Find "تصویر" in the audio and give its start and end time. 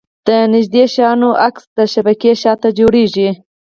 1.37-1.73